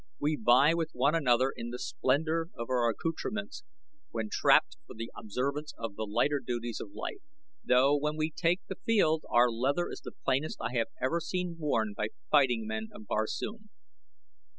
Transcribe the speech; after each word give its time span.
We 0.19 0.35
vie 0.35 0.73
with 0.73 0.89
one 0.93 1.13
another 1.13 1.53
in 1.55 1.69
the 1.69 1.77
splendor 1.77 2.49
of 2.57 2.71
our 2.71 2.89
accoutrements 2.89 3.63
when 4.09 4.29
trapped 4.31 4.77
for 4.87 4.95
the 4.95 5.11
observance 5.15 5.75
of 5.77 5.95
the 5.95 6.07
lighter 6.07 6.39
duties 6.43 6.79
of 6.81 6.91
life, 6.93 7.21
though 7.63 7.95
when 7.95 8.17
we 8.17 8.31
take 8.31 8.61
the 8.65 8.79
field 8.83 9.23
our 9.29 9.51
leather 9.51 9.91
is 9.91 9.99
the 10.03 10.13
plainest 10.25 10.57
I 10.59 10.75
ever 10.99 11.17
have 11.17 11.21
seen 11.21 11.55
worn 11.59 11.93
by 11.95 12.07
fighting 12.31 12.65
men 12.65 12.89
of 12.91 13.05
Barsoom. 13.05 13.69